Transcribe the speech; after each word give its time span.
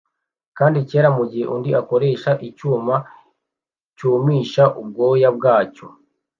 kandi 0.57 0.77
cyera 0.89 1.09
mugihe 1.17 1.45
undi 1.55 1.69
akoresha 1.81 2.31
icyuma 2.47 2.95
cyumisha 3.97 4.63
ubwoya 4.81 5.29
bwacyo 5.37 5.85